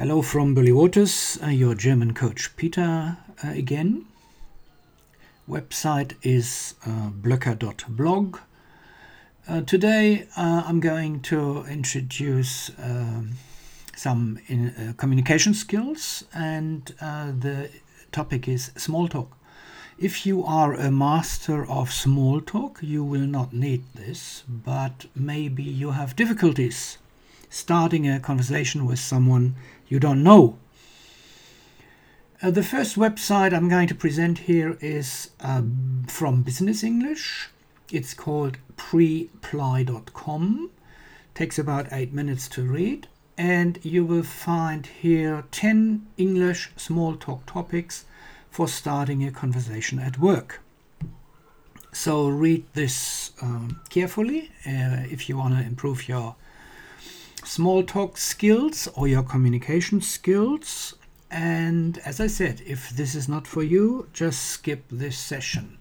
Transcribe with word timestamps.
Hello 0.00 0.22
from 0.22 0.54
Waters, 0.54 1.38
uh, 1.42 1.48
your 1.48 1.74
German 1.74 2.14
coach 2.14 2.56
Peter 2.56 3.18
uh, 3.44 3.50
again. 3.50 4.06
Website 5.46 6.14
is 6.22 6.74
uh, 6.86 7.10
blöcker.blog. 7.10 8.38
Uh, 9.46 9.60
today 9.60 10.26
uh, 10.38 10.62
I'm 10.64 10.80
going 10.80 11.20
to 11.28 11.66
introduce 11.66 12.70
um, 12.82 13.32
some 13.94 14.38
in, 14.46 14.70
uh, 14.70 14.94
communication 14.96 15.52
skills, 15.52 16.24
and 16.32 16.94
uh, 17.02 17.32
the 17.38 17.68
topic 18.10 18.48
is 18.48 18.70
small 18.78 19.06
talk. 19.06 19.36
If 19.98 20.24
you 20.24 20.42
are 20.42 20.72
a 20.72 20.90
master 20.90 21.66
of 21.66 21.92
small 21.92 22.40
talk, 22.40 22.78
you 22.80 23.04
will 23.04 23.26
not 23.26 23.52
need 23.52 23.84
this, 23.94 24.44
but 24.48 25.04
maybe 25.14 25.62
you 25.62 25.90
have 25.90 26.16
difficulties 26.16 26.96
starting 27.50 28.08
a 28.08 28.20
conversation 28.20 28.86
with 28.86 28.98
someone 28.98 29.56
you 29.88 29.98
don't 29.98 30.22
know. 30.22 30.56
Uh, 32.42 32.50
the 32.50 32.62
first 32.62 32.96
website 32.96 33.52
I'm 33.52 33.68
going 33.68 33.88
to 33.88 33.94
present 33.94 34.38
here 34.38 34.78
is 34.80 35.30
um, 35.40 36.04
from 36.08 36.42
Business 36.42 36.82
English. 36.82 37.50
It's 37.92 38.14
called 38.14 38.56
preply.com. 38.78 40.70
Takes 41.34 41.58
about 41.58 41.92
eight 41.92 42.14
minutes 42.14 42.48
to 42.50 42.62
read, 42.62 43.08
and 43.36 43.78
you 43.82 44.06
will 44.06 44.22
find 44.22 44.86
here 44.86 45.44
10 45.50 46.06
English 46.16 46.70
small 46.76 47.16
talk 47.16 47.44
topics 47.46 48.04
for 48.50 48.68
starting 48.68 49.24
a 49.24 49.30
conversation 49.30 49.98
at 49.98 50.18
work. 50.18 50.60
So 51.92 52.28
read 52.28 52.64
this 52.74 53.32
um, 53.42 53.80
carefully 53.90 54.50
uh, 54.66 55.04
if 55.10 55.28
you 55.28 55.36
want 55.36 55.54
to 55.54 55.62
improve 55.62 56.08
your 56.08 56.36
small 57.50 57.82
talk 57.82 58.16
skills 58.16 58.86
or 58.94 59.08
your 59.08 59.24
communication 59.24 60.00
skills. 60.00 60.94
And 61.32 61.98
as 62.04 62.20
I 62.20 62.28
said, 62.28 62.62
if 62.64 62.90
this 62.90 63.16
is 63.16 63.28
not 63.28 63.44
for 63.44 63.64
you, 63.64 64.06
just 64.12 64.40
skip 64.42 64.84
this 64.88 65.18
session. 65.18 65.76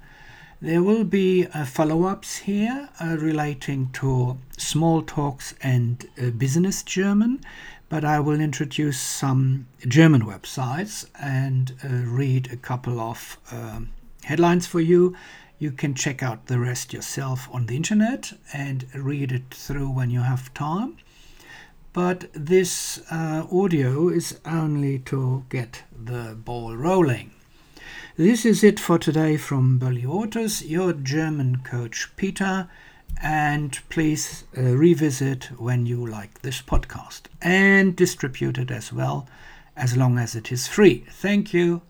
There 0.59 0.81
will 0.81 1.03
be 1.03 1.45
uh, 1.45 1.65
follow 1.65 2.05
ups 2.05 2.37
here 2.37 2.89
uh, 2.99 3.17
relating 3.19 3.91
to 4.01 4.39
small 4.57 5.03
talks 5.03 5.53
and 5.61 6.07
uh, 6.17 6.31
business 6.31 6.81
German, 6.81 7.39
but 7.87 8.03
I 8.03 8.19
will 8.19 8.41
introduce 8.41 8.99
some 8.99 9.67
German 9.87 10.23
websites 10.23 11.05
and 11.21 11.75
uh, 11.83 11.87
read 11.87 12.51
a 12.51 12.57
couple 12.57 12.99
of 12.99 13.37
um, 13.51 13.91
headlines 14.23 14.65
for 14.65 14.79
you. 14.79 15.15
You 15.59 15.71
can 15.71 15.93
check 15.93 16.23
out 16.23 16.47
the 16.47 16.57
rest 16.57 16.93
yourself 16.93 17.47
on 17.53 17.67
the 17.67 17.75
internet 17.75 18.33
and 18.51 18.87
read 18.95 19.31
it 19.31 19.53
through 19.53 19.91
when 19.91 20.09
you 20.09 20.21
have 20.21 20.51
time 20.55 20.97
but 21.93 22.29
this 22.33 23.01
uh, 23.11 23.45
audio 23.51 24.09
is 24.09 24.39
only 24.45 24.99
to 24.99 25.45
get 25.49 25.83
the 25.91 26.35
ball 26.43 26.75
rolling. 26.75 27.31
This 28.17 28.45
is 28.45 28.63
it 28.63 28.79
for 28.79 28.99
today 28.99 29.37
from 29.37 29.79
Waters, 29.79 30.63
your 30.63 30.93
German 30.93 31.61
coach 31.63 32.09
Peter, 32.15 32.67
and 33.21 33.79
please 33.89 34.43
uh, 34.57 34.61
revisit 34.61 35.45
when 35.57 35.85
you 35.85 36.05
like 36.05 36.41
this 36.41 36.61
podcast 36.61 37.23
and 37.41 37.95
distribute 37.95 38.57
it 38.57 38.71
as 38.71 38.93
well, 38.93 39.27
as 39.75 39.95
long 39.97 40.17
as 40.17 40.35
it 40.35 40.51
is 40.51 40.67
free. 40.67 41.05
Thank 41.09 41.53
you. 41.53 41.81